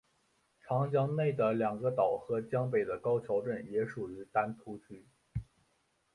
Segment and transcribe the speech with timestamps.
[0.59, 5.05] 长江内的两个岛和江北的高桥镇也属于丹徒区。